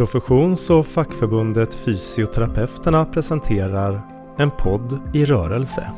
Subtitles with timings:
[0.00, 4.02] Professions och fackförbundet Fysioterapeuterna presenterar
[4.38, 5.92] En podd i rörelse.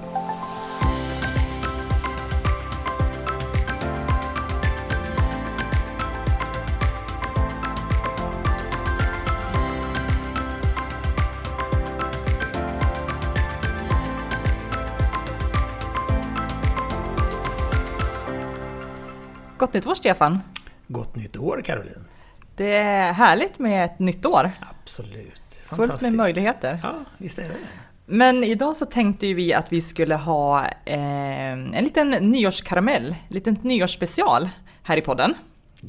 [19.59, 20.39] Gott nytt år Stefan!
[20.89, 22.12] Gott nytt år Caroline!
[22.57, 24.51] Det är härligt med ett nytt år.
[24.83, 25.63] Absolut.
[25.67, 26.81] Fullt med möjligheter.
[26.83, 27.55] Ja, visst är det
[28.07, 33.59] Men idag så tänkte vi att vi skulle ha eh, en liten nyårskaramell, en liten
[33.63, 34.49] nyårsspecial
[34.83, 35.35] här i podden.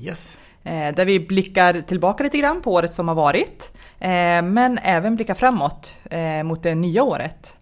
[0.02, 0.40] Yes.
[0.64, 3.74] Eh, där vi blickar tillbaka lite grann på året som har varit.
[4.00, 5.98] Eh, men även blickar framåt
[6.44, 7.58] mot det nya året.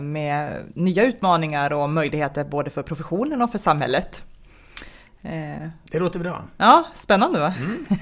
[0.00, 4.22] Med nya utmaningar och möjligheter både för professionen och för samhället.
[5.22, 6.44] Eh, det låter bra.
[6.56, 7.54] Ja, spännande va?
[7.58, 7.86] Mm.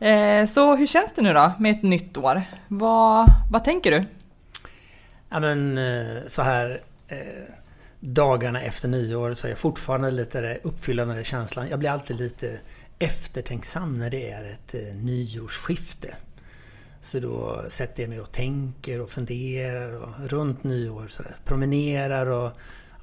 [0.00, 2.42] Eh, så hur känns det nu då med ett nytt år?
[2.68, 4.04] Vad, vad tänker du?
[5.28, 6.82] Ja men eh, så här
[8.00, 11.68] dagarna efter nyår så är jag fortfarande lite uppfylld den där känslan.
[11.68, 12.60] Jag blir alltid lite
[12.98, 16.14] eftertänksam när det är ett nyårsskifte.
[17.00, 22.26] Så då sätter jag mig och tänker och funderar och runt nyår så där, promenerar
[22.26, 22.52] och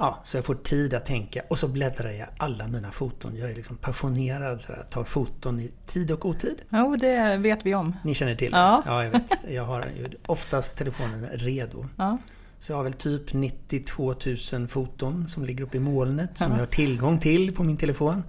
[0.01, 3.37] Ja, så jag får tid att tänka och så bläddrar jag alla mina foton.
[3.37, 6.61] Jag är liksom passionerad, så där, tar foton i tid och otid.
[6.69, 7.95] Jo, det vet vi om.
[8.03, 8.83] Ni känner till ja.
[8.85, 9.31] Ja, jag vet.
[9.49, 9.91] Jag har
[10.25, 11.85] oftast telefonen redo.
[11.97, 12.17] Ja.
[12.59, 14.15] Så jag har väl typ 92
[14.53, 16.57] 000 foton som ligger uppe i molnet som ja.
[16.57, 18.23] jag har tillgång till på min telefon.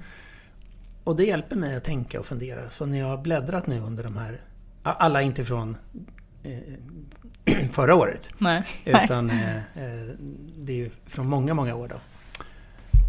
[1.05, 2.71] Och det hjälper mig att tänka och fundera.
[2.71, 4.41] Så när jag har bläddrat nu under de här...
[4.83, 5.77] Alla inte från
[6.43, 6.59] eh,
[7.73, 8.31] förra året.
[8.39, 8.63] Nej.
[8.85, 10.15] Utan eh, eh,
[10.57, 11.97] det är ju från många, många år då.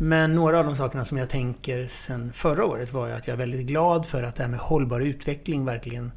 [0.01, 3.33] Men några av de sakerna som jag tänker sen förra året var ju att jag
[3.33, 6.11] är väldigt glad för att det här med hållbar utveckling verkligen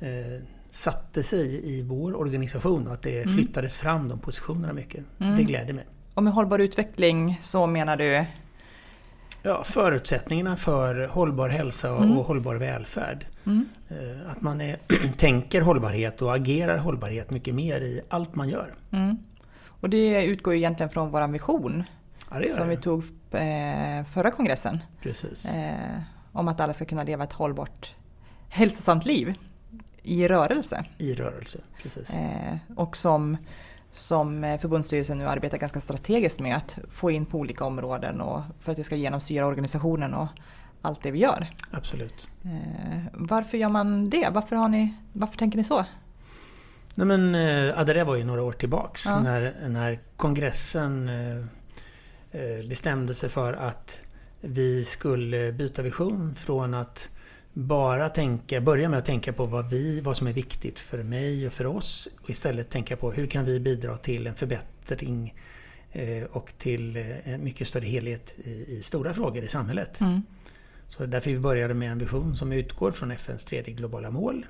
[0.00, 3.34] eh, satte sig i vår organisation och att det mm.
[3.34, 5.04] flyttades fram de positionerna mycket.
[5.20, 5.36] Mm.
[5.36, 5.84] Det gläder mig.
[6.14, 8.24] Och med hållbar utveckling så menar du?
[9.46, 12.18] Ja, förutsättningarna för hållbar hälsa och, mm.
[12.18, 13.26] och hållbar välfärd.
[13.46, 13.68] Mm.
[13.88, 14.78] Eh, att man är,
[15.16, 18.74] tänker hållbarhet och agerar hållbarhet mycket mer i allt man gör.
[18.90, 19.16] Mm.
[19.80, 21.84] Och det utgår ju egentligen från vår vision.
[22.30, 24.78] Ja, som vi tog eh, förra kongressen.
[25.02, 25.52] Precis.
[25.52, 26.00] Eh,
[26.32, 27.94] om att alla ska kunna leva ett hållbart,
[28.48, 29.34] hälsosamt liv
[30.02, 30.84] i rörelse.
[30.98, 32.14] I rörelse, precis.
[32.76, 33.36] och som
[33.96, 38.72] som förbundsstyrelsen nu arbetar ganska strategiskt med att få in på olika områden och för
[38.72, 40.28] att det ska genomsyra organisationen och
[40.82, 41.46] allt det vi gör.
[41.70, 42.28] Absolut.
[42.44, 44.28] Eh, varför gör man det?
[44.32, 45.84] Varför, har ni, varför tänker ni så?
[46.94, 49.20] Nej men, eh, ja, det där var ju några år tillbaks ja.
[49.20, 54.00] när, när kongressen eh, bestämde sig för att
[54.40, 57.10] vi skulle byta vision från att
[57.58, 61.46] bara tänka, börja med att tänka på vad, vi, vad som är viktigt för mig
[61.46, 65.34] och för oss och istället tänka på hur kan vi bidra till en förbättring
[66.30, 70.00] och till en mycket större helhet i, i stora frågor i samhället.
[70.00, 70.22] Mm.
[70.86, 74.46] Så därför vi började med en vision som utgår från FNs tredje globala mål.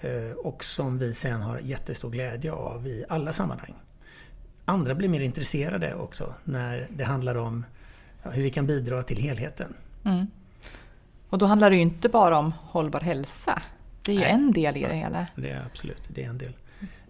[0.00, 3.74] Eh, och som vi sen har jättestor glädje av i alla sammanhang.
[4.64, 7.64] Andra blir mer intresserade också när det handlar om
[8.22, 9.74] hur vi kan bidra till helheten.
[10.04, 10.26] Mm.
[11.32, 13.62] Och då handlar det ju inte bara om hållbar hälsa.
[14.04, 14.30] Det är ju Nej.
[14.30, 15.26] en del i det hela.
[15.36, 16.52] Det är absolut, det är en del.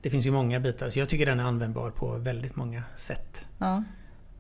[0.03, 3.49] Det finns ju många bitar, så jag tycker den är användbar på väldigt många sätt.
[3.59, 3.83] Ja.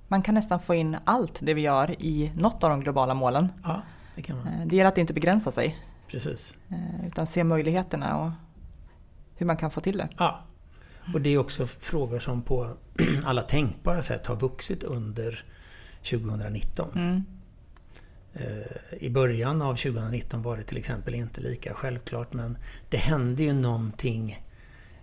[0.08, 3.48] Man kan nästan få in allt det vi gör i något av de globala målen.
[3.62, 3.82] Ja,
[4.14, 4.46] det kan man.
[4.46, 5.78] Eh, det gäller att inte begränsa sig.
[6.08, 6.54] Precis.
[6.68, 8.30] Eh, utan se möjligheterna och
[9.36, 10.08] hur man kan få till det.
[10.18, 10.40] Ja.
[11.14, 12.76] Och det är också frågor som på
[13.24, 15.44] alla tänkbara sätt har vuxit under
[16.02, 16.90] 2019.
[16.94, 17.24] Mm.
[18.34, 23.42] Eh, I början av 2019 var det till exempel inte lika självklart men det hände
[23.42, 24.44] ju någonting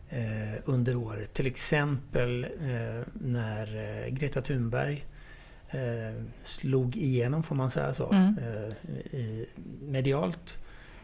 [0.10, 1.34] eh, under året.
[1.34, 5.06] Till exempel eh, när Greta Thunberg
[6.44, 8.36] slog igenom, får man säga så, mm.
[9.12, 9.46] I,
[9.82, 10.58] medialt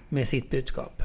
[0.10, 1.04] med sitt budskap.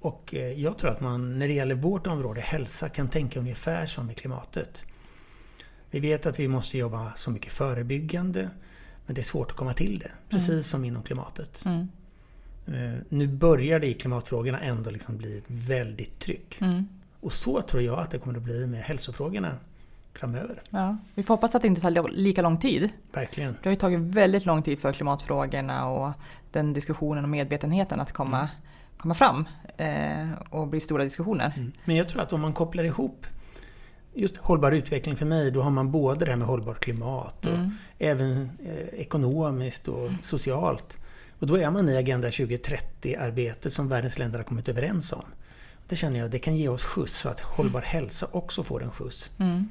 [0.00, 4.06] Och jag tror att man när det gäller vårt område, hälsa, kan tänka ungefär som
[4.06, 4.84] med klimatet.
[5.90, 8.50] Vi vet att vi måste jobba så mycket förebyggande
[9.10, 10.10] men det är svårt att komma till det.
[10.28, 10.62] Precis mm.
[10.62, 11.64] som inom klimatet.
[11.64, 11.88] Mm.
[13.08, 16.60] Nu börjar det i klimatfrågorna ändå liksom bli ett väldigt tryck.
[16.60, 16.88] Mm.
[17.20, 19.54] Och så tror jag att det kommer att bli med hälsofrågorna
[20.14, 20.62] framöver.
[20.70, 22.88] Ja, vi får hoppas att det inte tar lika lång tid.
[23.12, 23.52] Verkligen.
[23.52, 26.12] Det har ju tagit väldigt lång tid för klimatfrågorna och
[26.52, 28.50] den diskussionen och medvetenheten att komma, mm.
[28.96, 31.52] komma fram eh, och bli stora diskussioner.
[31.56, 31.72] Mm.
[31.84, 33.26] Men jag tror att om man kopplar ihop
[34.14, 37.54] just hållbar utveckling för mig, då har man både det här med hållbart klimat och
[37.54, 37.70] mm.
[37.98, 40.98] även eh, ekonomiskt och socialt.
[41.38, 45.24] Och då är man i Agenda 2030-arbetet som världens länder har kommit överens om.
[45.88, 48.90] Det känner jag, det kan ge oss skjuts så att hållbar hälsa också får en
[48.90, 49.30] skjuts.
[49.38, 49.68] Mm.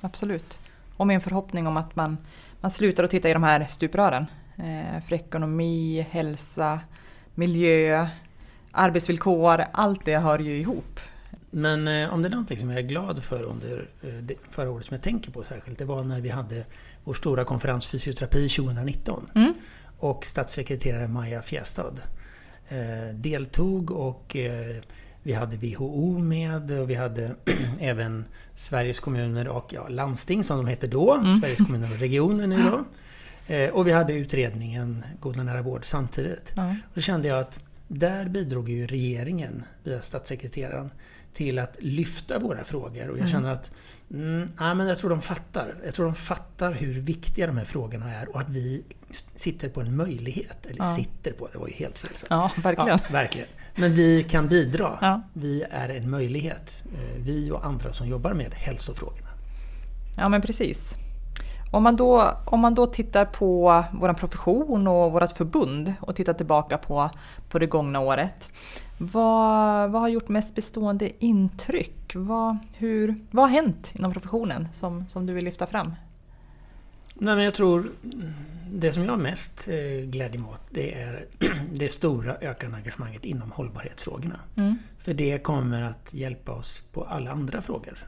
[0.00, 0.58] Absolut.
[0.96, 2.18] Och med en förhoppning om att man,
[2.60, 4.26] man slutar att titta i de här stuprören.
[4.56, 6.80] Eh, för ekonomi, hälsa,
[7.34, 8.08] miljö,
[8.72, 11.00] arbetsvillkor, allt det hör ju ihop.
[11.56, 14.86] Men eh, om det är någonting som jag är glad för under eh, förra året
[14.86, 15.78] som jag tänker på särskilt.
[15.78, 16.64] Det var när vi hade
[17.04, 19.30] vår stora konferens Fysioterapi 2019.
[19.34, 19.54] Mm.
[19.98, 21.94] Och statssekreterare Maja Fjästad
[22.68, 24.76] eh, deltog och eh,
[25.22, 27.36] vi hade WHO med och vi hade
[27.80, 28.24] även
[28.54, 31.14] Sveriges kommuner och ja, landsting som de hette då.
[31.14, 31.36] Mm.
[31.36, 32.84] Sveriges kommuner och regioner nu då.
[33.54, 36.56] Eh, och vi hade utredningen Goda nära vård samtidigt.
[36.56, 36.70] Mm.
[36.70, 40.90] Och då kände jag att där bidrog ju regeringen via statssekreteraren
[41.36, 43.08] till att lyfta våra frågor.
[43.08, 43.28] Och jag mm.
[43.28, 43.70] känner att
[44.10, 45.74] mm, ja, men jag tror de fattar.
[45.84, 48.84] Jag tror de fattar hur viktiga de här frågorna är och att vi
[49.34, 50.66] sitter på en möjlighet.
[50.66, 50.96] Eller ja.
[50.96, 52.30] sitter på, det var ju helt fel sagt.
[52.30, 52.88] Ja, verkligen.
[52.88, 53.48] Ja, verkligen.
[53.74, 54.98] Men vi kan bidra.
[55.00, 55.22] Ja.
[55.32, 56.84] Vi är en möjlighet.
[56.84, 59.28] Eh, vi och andra som jobbar med hälsofrågorna.
[60.16, 60.94] Ja, men precis.
[61.70, 66.32] Om man, då, om man då tittar på vår profession och vårt förbund och tittar
[66.32, 67.10] tillbaka på,
[67.48, 68.50] på det gångna året.
[68.98, 72.12] Vad, vad har gjort mest bestående intryck?
[72.14, 75.94] Vad, hur, vad har hänt inom professionen som, som du vill lyfta fram?
[77.14, 77.90] Nej, men jag tror
[78.72, 81.26] det som jag mest eh, glädje åt det är
[81.72, 84.40] det stora ökande engagemanget inom hållbarhetsfrågorna.
[84.56, 84.78] Mm.
[84.98, 87.98] För det kommer att hjälpa oss på alla andra frågor.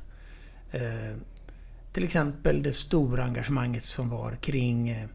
[1.99, 5.09] Eh, till exempel det stora engagemanget som var kring eh,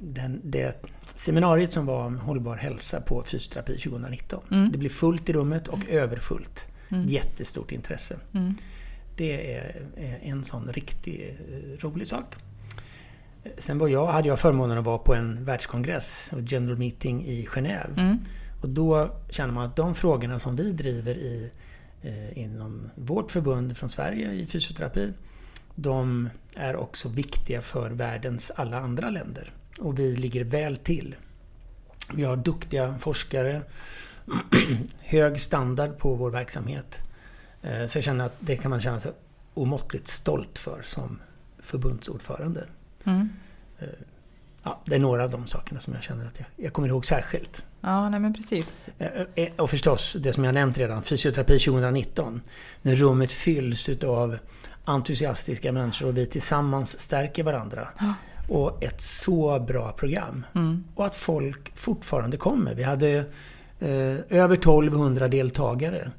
[0.00, 0.84] den, det
[1.14, 4.42] seminariet som var om hållbar hälsa på fysioterapi 2019.
[4.50, 4.72] Mm.
[4.72, 5.88] Det blev fullt i rummet och mm.
[5.88, 6.68] överfullt.
[6.88, 7.06] Mm.
[7.06, 8.16] Jättestort intresse.
[8.34, 8.54] Mm.
[9.16, 9.86] Det är
[10.22, 11.40] en sån riktigt
[11.80, 12.34] rolig sak.
[13.58, 17.46] Sen var jag, hade jag förmånen att vara på en världskongress och general meeting i
[17.46, 17.98] Genève.
[17.98, 18.18] Mm.
[18.62, 21.50] Och då känner man att de frågorna som vi driver i, eh,
[22.32, 25.12] inom vårt förbund från Sverige i fysioterapi,
[25.74, 29.52] de är också viktiga för världens alla andra länder.
[29.80, 31.14] Och vi ligger väl till.
[32.14, 33.62] Vi har duktiga forskare,
[34.98, 37.02] hög standard på vår verksamhet.
[37.62, 39.12] Eh, så jag känner att det kan man känna sig
[39.54, 41.18] omåttligt stolt för som
[41.58, 42.66] förbundsordförande.
[43.04, 43.28] Mm.
[44.66, 46.88] Eh, ja, det är några av de sakerna som jag känner att jag, jag kommer
[46.88, 47.66] ihåg särskilt.
[47.80, 48.88] Ja, nej men precis.
[48.98, 52.40] Eh, och förstås det som jag nämnt redan, fysioterapi 2019.
[52.82, 54.38] När rummet fylls utav
[54.84, 57.88] entusiastiska människor och vi tillsammans stärker varandra.
[57.98, 58.14] Ja.
[58.48, 60.46] Och ett så bra program.
[60.54, 60.84] Mm.
[60.94, 62.74] Och att folk fortfarande kommer.
[62.74, 63.10] Vi hade
[63.78, 66.10] eh, över 1200 deltagare.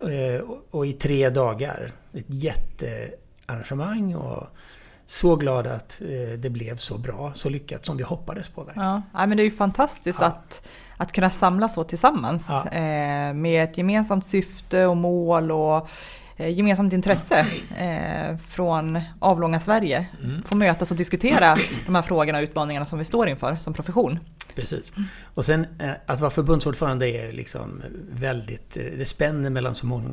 [0.00, 1.92] Eh, och i tre dagar.
[2.12, 4.14] Ett jättearrangemang.
[4.14, 4.46] Och
[5.10, 8.64] så glad att eh, det blev så bra, så lyckat som vi hoppades på.
[8.64, 9.02] Verkligen.
[9.12, 10.26] Ja, men det är ju fantastiskt ja.
[10.26, 12.46] att, att kunna samlas så tillsammans.
[12.48, 12.68] Ja.
[12.70, 15.88] Eh, med ett gemensamt syfte och mål och
[16.36, 17.46] eh, gemensamt intresse
[18.48, 20.06] från avlånga Sverige.
[20.22, 20.42] Mm.
[20.42, 24.18] Få mötas och diskutera de här frågorna och utmaningarna som vi står inför som profession.
[24.54, 24.92] Precis.
[25.34, 25.66] Och sen
[26.06, 30.10] att vara förbundsordförande är liksom väldigt, det spänner mellan så många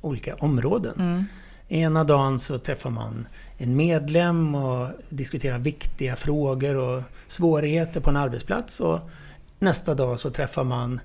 [0.00, 0.94] olika områden.
[0.98, 1.24] Mm.
[1.72, 3.28] Ena dagen så träffar man
[3.58, 8.80] en medlem och diskuterar viktiga frågor och svårigheter på en arbetsplats.
[8.80, 9.00] Och
[9.58, 11.00] nästa dag så träffar man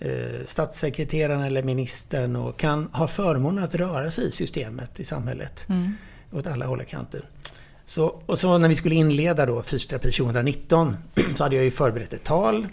[0.00, 5.66] eh, statssekreteraren eller ministern och kan ha förmånen att röra sig i systemet i samhället.
[5.68, 5.92] Mm.
[6.32, 7.24] Åt alla håll och kanter.
[7.86, 10.96] Så, och så när vi skulle inleda då Fysioterapi 2019
[11.34, 12.66] så hade jag ju förberett ett tal.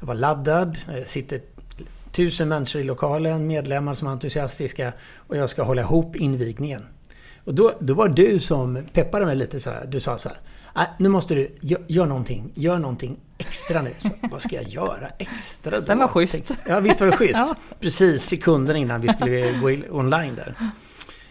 [0.00, 0.78] Jag var laddad.
[0.88, 1.40] Jag sitter
[2.12, 6.82] tusen människor i lokalen, medlemmar som är entusiastiska och jag ska hålla ihop invigningen.
[7.48, 9.86] Och då, då var du som peppade mig lite så här.
[9.86, 10.28] Du sa så
[10.74, 10.88] här.
[10.98, 13.90] nu måste du, gör, gör någonting, gör någonting extra nu.
[13.98, 15.86] Så, vad ska jag göra extra då?
[15.86, 16.58] Den var schysst.
[16.66, 17.34] Ja, visst var det schysst.
[17.48, 17.54] ja.
[17.80, 20.54] Precis sekunden innan vi skulle gå online där.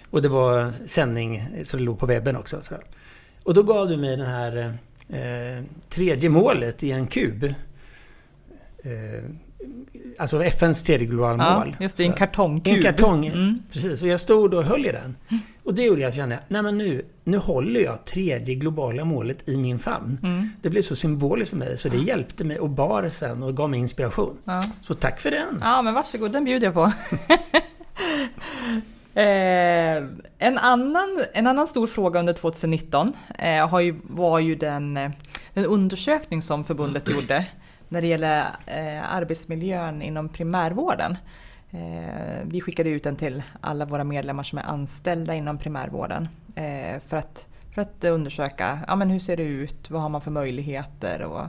[0.09, 2.61] Och det var sändning, så det låg på webben också.
[2.61, 2.75] Så.
[3.43, 4.77] Och då gav du mig det här
[5.09, 7.43] eh, tredje målet i en kub.
[8.83, 9.23] Eh,
[10.17, 11.75] alltså FNs tredje globala ja, mål.
[11.79, 12.75] Just det, en kartongkub.
[12.75, 13.59] En kartong, mm.
[13.71, 14.01] precis.
[14.01, 15.15] Och jag stod och höll i den.
[15.63, 19.05] Och det gjorde jag att jag kände, nej men nu, nu håller jag tredje globala
[19.05, 20.19] målet i min famn.
[20.23, 20.49] Mm.
[20.61, 23.69] Det blev så symboliskt för mig så det hjälpte mig och bar sen och gav
[23.69, 24.37] mig inspiration.
[24.43, 24.61] Ja.
[24.81, 25.59] Så tack för den!
[25.61, 26.83] Ja men varsågod, den bjuder jag på.
[29.19, 30.03] eh,
[30.37, 34.93] en, annan, en annan stor fråga under 2019 eh, har ju, var ju den,
[35.53, 37.45] den undersökning som förbundet gjorde
[37.89, 41.17] när det gäller eh, arbetsmiljön inom primärvården.
[41.71, 46.99] Eh, vi skickade ut den till alla våra medlemmar som är anställda inom primärvården eh,
[47.07, 50.31] för att, för att undersöka ja, men hur ser det ut, vad har man för
[50.31, 51.47] möjligheter och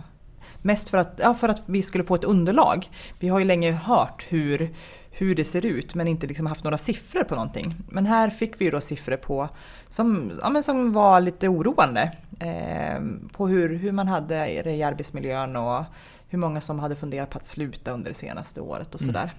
[0.62, 2.90] Mest för att, ja, för att vi skulle få ett underlag.
[3.18, 4.74] Vi har ju länge hört hur,
[5.10, 7.74] hur det ser ut men inte liksom haft några siffror på någonting.
[7.88, 9.48] Men här fick vi ju då siffror på
[9.88, 12.12] som, ja, men som var lite oroande.
[12.40, 13.00] Eh,
[13.32, 15.84] på hur, hur man hade det i arbetsmiljön och
[16.28, 19.32] hur många som hade funderat på att sluta under det senaste året och sådär.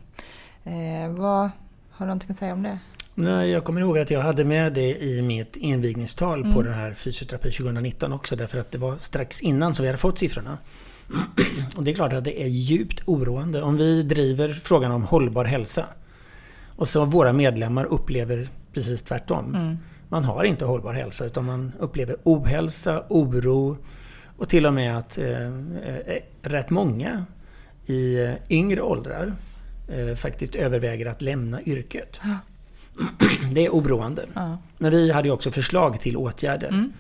[0.63, 1.13] Mm.
[1.13, 1.50] Eh, vad,
[1.89, 2.79] har du någonting att säga om det?
[3.15, 6.53] Nej, jag kommer ihåg att jag hade med det i mitt invigningstal mm.
[6.53, 8.36] på den här fysioterapi 2019 också.
[8.36, 10.58] Därför att det var strax innan som vi hade fått siffrorna.
[11.77, 15.46] Och det är klart att det är djupt oroande om vi driver frågan om hållbar
[15.46, 15.86] hälsa.
[16.75, 19.55] Och så våra medlemmar upplever precis tvärtom.
[19.55, 19.77] Mm.
[20.10, 23.77] Man har inte hållbar hälsa utan man upplever ohälsa, oro
[24.39, 27.25] och till och med att eh, eh rätt många
[27.86, 29.34] i eh, yngre åldrar
[29.88, 32.19] eh, faktiskt överväger att lämna yrket.
[32.24, 32.38] Ja.
[33.53, 34.25] Det är oroande.
[34.34, 34.58] Ja.
[34.77, 36.67] Men vi hade ju också förslag till åtgärder.
[36.67, 36.93] Mm.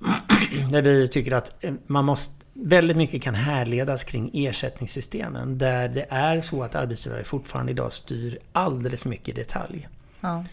[0.70, 6.06] Där vi tycker att eh, man måste Väldigt mycket kan härledas kring ersättningssystemen där det
[6.08, 9.88] är så att arbetsgivare fortfarande idag styr alldeles för mycket i detalj.
[10.20, 10.44] Ja.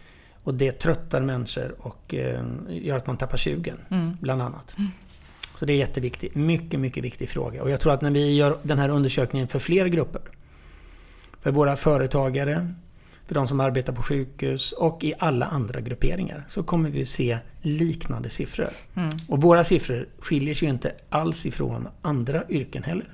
[0.44, 4.18] Och det tröttar människor och eh, gör att man tappar sugen, mm.
[4.22, 4.76] bland annat.
[4.78, 4.92] Mm.
[5.60, 6.36] Så det är jätteviktigt.
[6.36, 7.64] Mycket, mycket viktig fråga.
[7.64, 10.22] Och jag tror att när vi gör den här undersökningen för fler grupper.
[11.42, 12.74] För våra företagare,
[13.26, 17.38] för de som arbetar på sjukhus och i alla andra grupperingar så kommer vi se
[17.62, 18.70] liknande siffror.
[18.96, 19.10] Mm.
[19.28, 23.08] Och våra siffror skiljer sig ju inte alls ifrån andra yrken heller.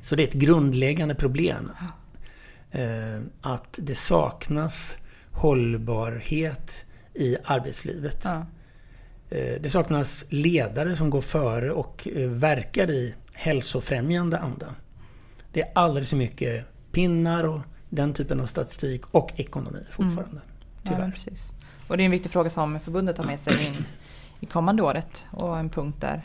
[0.00, 1.70] Så det är ett grundläggande problem
[2.70, 4.96] eh, att det saknas
[5.32, 8.20] hållbarhet i arbetslivet.
[8.24, 8.46] Ja.
[9.30, 14.66] Eh, det saknas ledare som går före och eh, verkar i hälsofrämjande anda.
[15.52, 20.30] Det är alldeles för mycket pinnar och den typen av statistik och ekonomi fortfarande.
[20.30, 20.42] Mm.
[20.82, 21.04] Tyvärr.
[21.04, 21.52] Ja, precis.
[21.88, 23.84] Och det är en viktig fråga som förbundet har med sig in
[24.40, 26.22] i kommande året och en punkt där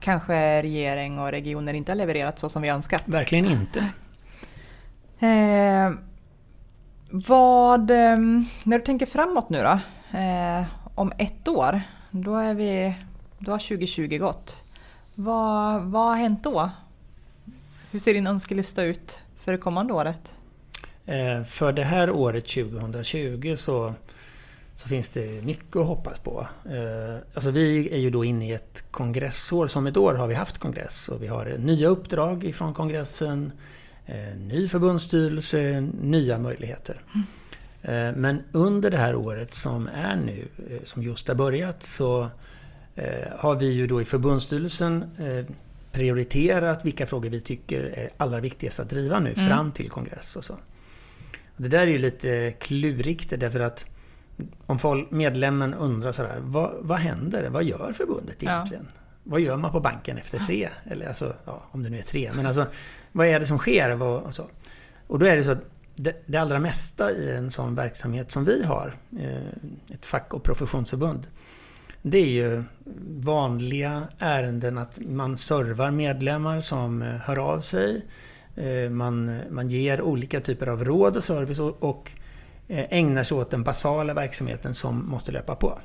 [0.00, 3.08] kanske regering och regioner inte har levererat så som vi önskat.
[3.08, 3.78] Verkligen inte.
[5.18, 5.92] Eh,
[7.10, 8.18] vad, eh,
[8.64, 9.78] när du tänker framåt nu då,
[10.18, 11.82] eh, om ett år,
[12.22, 12.94] då, är vi,
[13.38, 14.64] då har 2020 gått.
[15.14, 16.70] Vad, vad har hänt då?
[17.90, 20.34] Hur ser din önskelista ut för det kommande året?
[21.06, 23.94] Eh, för det här året 2020 så,
[24.74, 26.46] så finns det mycket att hoppas på.
[26.64, 29.68] Eh, alltså vi är ju då inne i ett kongressår.
[29.68, 33.52] Som ett år har vi haft kongress och vi har nya uppdrag ifrån kongressen,
[34.06, 37.00] eh, ny förbundsstyrelse, nya möjligheter.
[37.14, 37.26] Mm.
[38.14, 40.48] Men under det här året som är nu,
[40.84, 42.30] som just har börjat, så
[43.36, 45.04] har vi ju då i förbundsstyrelsen
[45.92, 49.48] prioriterat vilka frågor vi tycker är allra viktigast att driva nu mm.
[49.48, 50.56] fram till kongress och så.
[51.56, 53.86] Det där är ju lite klurigt därför att
[54.66, 57.50] om folk, medlemmen undrar sådär, vad, vad händer?
[57.50, 58.88] Vad gör förbundet egentligen?
[58.94, 59.00] Ja.
[59.24, 60.68] Vad gör man på banken efter tre?
[60.84, 62.30] Eller alltså, ja, om det nu är tre.
[62.34, 62.66] Men alltså,
[63.12, 64.02] vad är det som sker?
[64.02, 64.44] Och, så.
[65.06, 65.64] och då är det så att
[65.96, 70.42] det, det allra mesta i en sån verksamhet som vi har, eh, ett fack och
[70.42, 71.26] professionsförbund,
[72.02, 72.64] det är ju
[73.08, 78.06] vanliga ärenden att man servar medlemmar som eh, hör av sig
[78.56, 82.10] eh, man, man ger olika typer av råd och service och, och
[82.68, 85.78] ägnar sig åt den basala verksamheten som måste löpa på.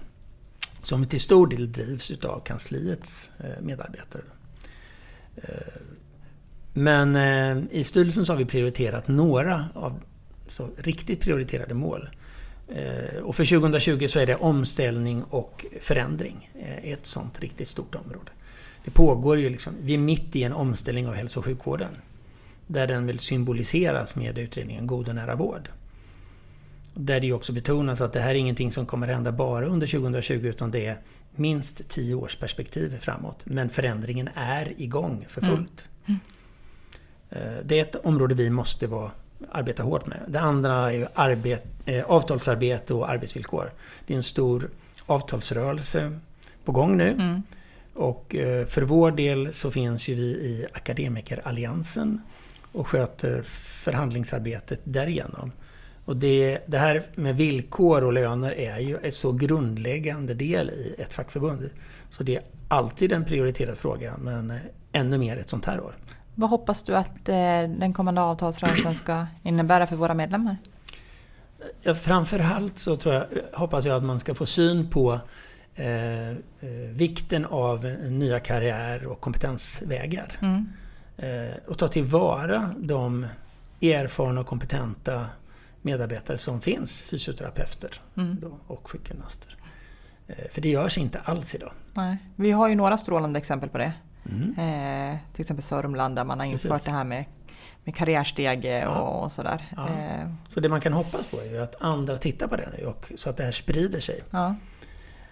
[0.81, 4.21] Som till stor del drivs utav kansliets medarbetare.
[6.73, 9.99] Men eh, i styrelsen så har vi prioriterat några av
[10.47, 12.09] så riktigt prioriterade mål.
[12.67, 17.95] Eh, och för 2020 så är det omställning och förändring eh, ett sånt riktigt stort
[17.95, 18.31] område.
[18.85, 21.91] Det pågår ju liksom, vi är mitt i en omställning av hälso och sjukvården
[22.67, 25.69] där den vill symboliseras med utredningen God och nära vård.
[26.93, 30.33] Där det också betonas att det här är ingenting som kommer hända bara under 2020
[30.33, 30.97] utan det är
[31.35, 33.45] minst 10 års perspektiv framåt.
[33.45, 35.87] Men förändringen är igång för fullt.
[36.05, 36.05] Mm.
[36.05, 36.19] Mm.
[37.63, 39.11] Det är ett område vi måste vara,
[39.51, 40.19] arbeta hårt med.
[40.27, 43.71] Det andra är arbet, eh, avtalsarbete och arbetsvillkor.
[44.07, 44.69] Det är en stor
[45.05, 46.19] avtalsrörelse
[46.65, 47.09] på gång nu.
[47.09, 47.43] Mm.
[47.93, 52.21] Och eh, för vår del så finns ju vi i Akademikeralliansen
[52.71, 55.51] och sköter förhandlingsarbetet därigenom.
[56.05, 60.95] Och det, det här med villkor och löner är ju en så grundläggande del i
[60.97, 61.69] ett fackförbund.
[62.09, 64.53] Så det är alltid en prioriterad fråga men
[64.91, 65.95] ännu mer ett sånt här år.
[66.39, 67.35] Vad hoppas du att eh,
[67.67, 70.57] den kommande avtalsrörelsen ska innebära för våra medlemmar?
[71.81, 75.19] Ja, framförallt så tror jag, hoppas jag att man ska få syn på
[75.75, 76.35] eh, eh
[76.91, 80.37] vikten av nya karriär och kompetensvägar.
[80.41, 80.69] Mm.
[81.17, 83.27] Eh, och ta tillvara de
[83.81, 85.25] erfarna och kompetenta
[85.81, 88.37] medarbetare som finns, fysioterapeuter mm.
[88.67, 89.57] och sjukgymnaster.
[90.27, 91.71] Eh, för det görs inte alls idag.
[91.93, 92.17] Nej.
[92.35, 93.93] Vi har ju några strålande exempel på det.
[94.31, 95.11] Mm.
[95.13, 96.85] Eh, till exempel Sörmland där man har infört Precis.
[96.85, 97.25] det här med,
[97.83, 98.89] med karriärstege Ja.
[98.99, 99.65] och, sådär.
[99.75, 99.87] Ja.
[99.87, 103.11] Eh, Så det man kan hoppas på är att andra tittar på det nu och
[103.15, 104.21] så att det här sprider sig.
[104.31, 104.55] ja.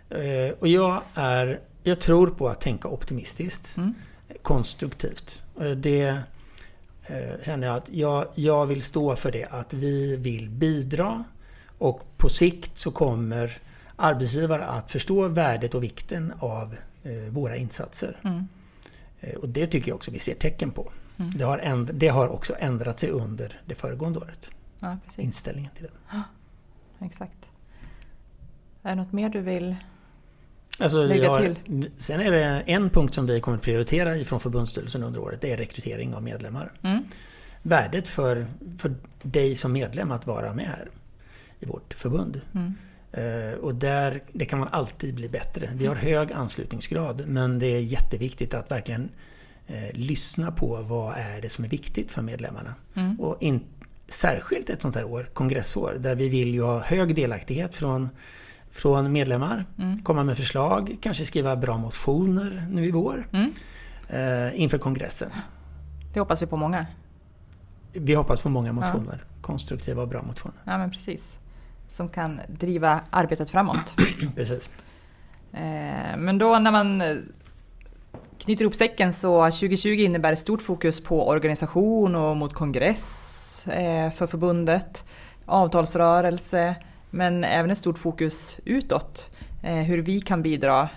[0.10, 3.94] Eh, Och jag, är, jag tror på att tänka optimistiskt, Mm.
[4.42, 5.44] konstruktivt.
[5.62, 6.08] Eh, Det
[7.06, 11.24] eh, känner jag att jag, jag vill stå för det, att vi vill bidra
[11.78, 13.58] och på sikt så kommer
[13.96, 18.18] arbetsgivare att förstå värdet och vikten av eh, våra insatser.
[18.24, 18.48] Mm.
[19.22, 20.92] Eh, Och det tycker jag också vi ser tecken på.
[21.18, 21.32] Mm.
[21.38, 24.52] Det, har änd- det har också ändrat sig under det föregående året.
[24.80, 24.98] ja.
[25.18, 26.24] Inställningen till det.
[27.06, 27.38] Exakt.
[28.84, 29.76] Är det något mer du vill?
[30.80, 31.92] Alltså Lägga har, till.
[31.98, 35.42] Sen är det en punkt som vi kommer att prioritera ifrån förbundsstyrelsen under året.
[35.42, 36.72] Det är rekrytering av medlemmar.
[36.82, 37.04] Mm.
[37.62, 38.48] Värdet för,
[38.78, 40.90] för dig som medlem att vara med här
[41.60, 42.42] i vårt förbund.
[42.56, 42.74] Mm.
[43.18, 45.70] Eh, och där, det kan man alltid bli bättre.
[45.76, 49.10] Vi har hög anslutningsgrad men det är jätteviktigt att verkligen
[49.68, 52.76] eh, lyssna på vad är det som är viktigt för medlemmarna.
[52.94, 53.20] Mm.
[53.20, 53.64] Och in,
[54.08, 58.10] särskilt ett sånt här år, kongressår, där vi vill ju ha hög delaktighet från,
[58.72, 59.66] från medlemmar.
[59.78, 60.04] Mm.
[60.04, 63.52] Komma med förslag, kanske skriva bra motioner nu i vår Mm.
[64.10, 65.32] eh, inför kongressen.
[66.14, 66.86] Det hoppas vi på många.
[67.94, 69.24] Vi hoppas på många motioner.
[69.42, 70.58] Konstruktiva och bra motioner.
[70.64, 71.38] Ja, men precis.
[71.90, 73.96] Som kan driva arbetet framåt.
[74.36, 74.70] Precis.
[75.54, 77.18] Eh, Men då när man eh,
[78.40, 84.12] knyter ihop säcken så 2020 innebär ett stort fokus på organisation och mot kongress eh,
[84.12, 85.06] för förbundet,
[85.46, 86.76] avtalsrörelse,
[87.10, 89.30] men även ett stort fokus utåt.
[89.62, 90.90] Hur vi kan bidra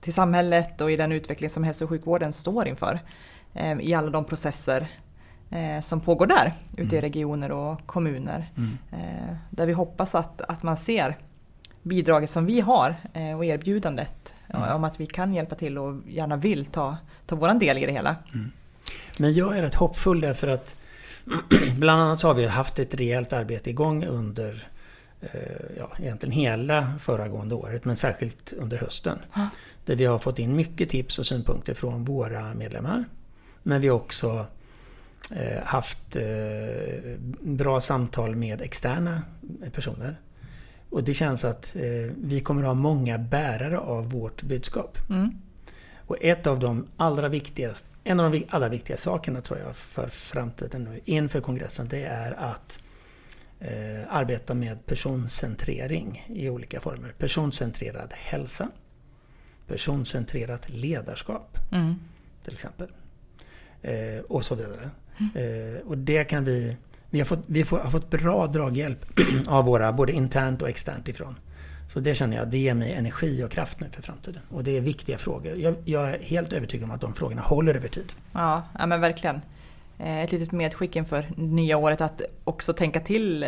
[0.00, 3.00] till samhället och i den utveckling som hälso och sjukvården står inför.
[3.80, 4.88] I alla de processer
[5.52, 7.00] eh, som pågår där, ute i Mm.
[7.00, 8.50] regioner och kommuner.
[8.56, 8.78] Mm.
[8.92, 11.16] Eh, Där vi hoppas att, att man ser
[11.82, 14.74] bidraget som vi har eh, och erbjudandet Mm.
[14.76, 17.92] om att vi kan hjälpa till och gärna vill ta, ta våran del i det
[17.92, 18.16] hela.
[19.18, 20.76] Men jag är rätt hoppfull därför att
[21.78, 24.68] bland annat har vi haft ett rejält arbete igång under
[25.20, 25.28] eh,
[25.78, 29.18] ja, egentligen hela föregående året men särskilt under hösten.
[29.34, 29.46] Ja.
[29.84, 33.04] Där vi har fått in mycket tips och synpunkter från våra medlemmar.
[33.62, 34.46] Men vi har också
[35.64, 39.22] haft eh, bra samtal med externa
[39.72, 40.20] personer.
[40.90, 41.82] Och det känns att eh,
[42.16, 44.98] vi kommer att ha många bärare av vårt budskap.
[45.10, 45.30] Mm.
[46.06, 50.08] Och ett av de allra viktigaste, en av de allra viktigaste sakerna tror jag för
[50.08, 52.82] framtiden nu inför kongressen det är att
[53.60, 57.12] eh, arbeta med personcentrering i olika former.
[57.18, 58.68] Personcentrerad hälsa,
[59.66, 61.94] personcentrerat ledarskap Mm.
[62.44, 62.88] till exempel.
[63.82, 64.90] Eh, och så vidare.
[65.34, 66.76] Eh, och det kan vi...
[67.10, 69.06] Vi har fått, vi får, har fått bra draghjälp
[69.48, 71.34] av våra, både internt och externt ifrån.
[71.88, 74.42] Så det känner jag, det ger mig energi och kraft nu för framtiden.
[74.48, 75.56] Och det är viktiga frågor.
[75.56, 78.12] Jag, jag är helt övertygad om att de frågorna håller över tid.
[78.32, 79.40] Ja, ja, men verkligen.
[79.98, 83.42] Eh, ett litet medskick inför nya året att också tänka till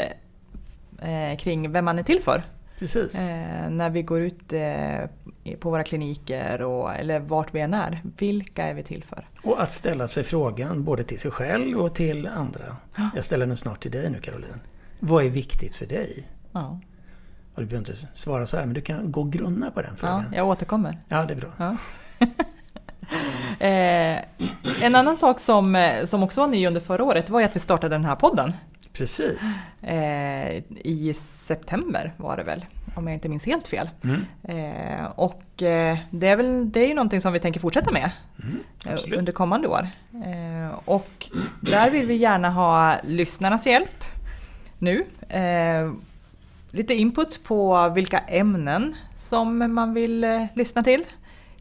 [0.98, 2.42] eh, kring vem man är till för.
[2.78, 3.14] Precis.
[3.14, 8.02] Eh, när vi går ut eh, på våra kliniker och, eller vart vi än är.
[8.18, 9.28] Vilka är vi till för?
[9.42, 12.76] Och att ställa sig frågan både till sig själv och till andra.
[12.96, 13.10] Ja.
[13.14, 14.60] Jag ställer den snart till dig nu Caroline.
[15.00, 16.28] Vad är viktigt för dig?
[16.52, 16.80] Ja,
[17.54, 19.90] Och du behöver inte svara så här, men du kan gå och grunna på den
[19.90, 20.24] ja frågan.
[20.36, 20.98] jag återkommer.
[21.08, 21.50] Ja, det är bra.
[21.56, 21.76] Ja.
[23.66, 24.18] eh,
[24.84, 27.56] en annan sak som, eh, som också var ny under förra året var ju att
[27.56, 28.52] vi startade den här podden.
[28.94, 29.58] Precis.
[29.82, 32.64] Eh, I september var det väl,
[32.96, 33.90] om jag inte minns helt fel.
[34.04, 34.20] Mm.
[34.42, 38.10] Eh, och eh, det är, väl, det är ju någonting som vi tänker fortsätta med
[38.42, 39.88] Mm, eh, under kommande år.
[40.12, 41.28] Eh, och
[41.60, 44.04] där vill vi gärna ha lyssnarnas hjälp
[44.78, 45.06] nu.
[45.28, 45.92] Eh,
[46.70, 51.04] lite input på vilka ämnen som man vill lyssna till.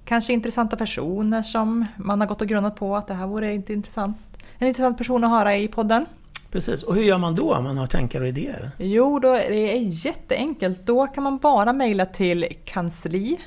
[0.06, 3.74] Kanske intressanta personer som man har gått och grunnat på att det här vore inte
[3.74, 4.17] intressant.
[4.58, 6.06] En intressant person att höra i podden.
[6.54, 6.84] Precis.
[6.84, 8.72] Och hur gör man då om man har tankar och idéer?
[8.78, 10.86] Jo, då är det jätteenkelt.
[10.86, 13.39] Då kan man bara mejla till kansli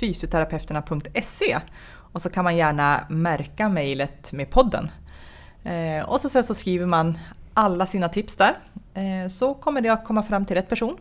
[0.00, 1.58] fysioterapeuterna.se
[2.12, 4.90] och så kan man gärna märka mejlet med podden.
[5.64, 7.18] Eh, och så sen så skriver man
[7.54, 8.54] alla sina tips där.
[8.94, 10.96] Eh, så kommer det att komma fram till rätt person.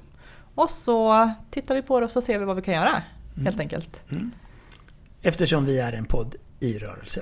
[0.56, 3.04] Och så tittar vi på det och så ser vi vad vi kan göra.
[3.44, 4.04] Helt enkelt.
[5.22, 7.22] Eftersom vi är en podd i rörelse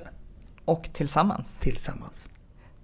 [0.66, 1.60] Och tillsammans.
[1.60, 2.29] tillsammans.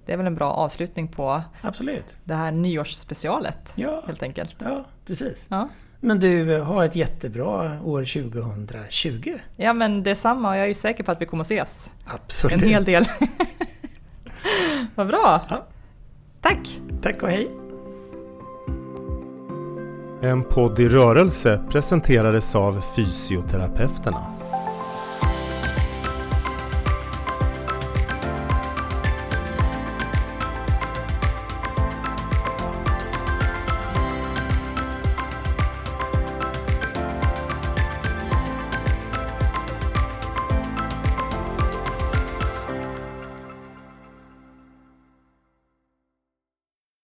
[0.05, 2.17] Det är väl en bra avslutning på Absolut.
[2.23, 3.71] det här nyårsspecialet.
[3.75, 4.55] Ja, Helt enkelt.
[4.59, 5.45] ja precis.
[5.49, 5.69] Ja.
[5.99, 9.37] Men du, har ett jättebra år 2020.
[9.55, 11.91] Ja men detsamma och jag är ju säker på att vi kommer att ses.
[12.05, 12.63] Absolut.
[12.63, 13.05] En hel del.
[14.95, 15.41] Vad bra!
[15.49, 15.65] Ja.
[16.41, 16.81] Tack!
[17.01, 17.51] Tack och hej.
[20.21, 24.34] En podd i rörelse presenterades av Fysioterapeuterna.